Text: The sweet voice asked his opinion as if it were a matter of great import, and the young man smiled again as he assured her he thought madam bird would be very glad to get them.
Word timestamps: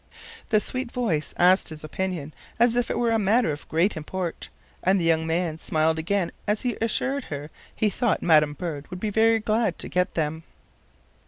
The 0.49 0.59
sweet 0.59 0.91
voice 0.91 1.31
asked 1.37 1.69
his 1.69 1.83
opinion 1.83 2.33
as 2.59 2.75
if 2.75 2.89
it 2.89 2.97
were 2.97 3.11
a 3.11 3.19
matter 3.19 3.51
of 3.51 3.69
great 3.69 3.95
import, 3.95 4.49
and 4.81 4.99
the 4.99 5.05
young 5.05 5.27
man 5.27 5.59
smiled 5.59 5.99
again 5.99 6.31
as 6.47 6.61
he 6.63 6.75
assured 6.81 7.25
her 7.25 7.51
he 7.75 7.91
thought 7.91 8.23
madam 8.23 8.53
bird 8.53 8.87
would 8.89 8.99
be 8.99 9.11
very 9.11 9.37
glad 9.37 9.77
to 9.77 9.87
get 9.89 10.15
them. 10.15 10.41